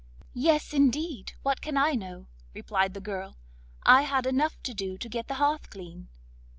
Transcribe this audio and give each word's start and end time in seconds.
'Yes, 0.33 0.73
indeed, 0.73 1.33
what 1.43 1.61
can 1.61 1.77
I 1.77 1.91
know?' 1.91 2.25
replied 2.55 2.95
the 2.95 2.99
girl; 2.99 3.37
'I 3.83 4.01
had 4.01 4.25
enough 4.25 4.59
to 4.63 4.73
do 4.73 4.97
to 4.97 5.07
get 5.07 5.27
the 5.27 5.35
hearth 5.35 5.69
clean. 5.69 6.09